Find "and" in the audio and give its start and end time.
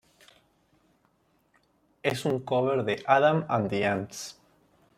3.49-3.69